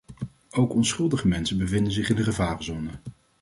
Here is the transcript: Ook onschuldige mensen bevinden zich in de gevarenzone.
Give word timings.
Ook 0.51 0.73
onschuldige 0.73 1.27
mensen 1.27 1.57
bevinden 1.57 1.91
zich 1.93 2.09
in 2.09 2.15
de 2.15 2.23
gevarenzone. 2.23 2.89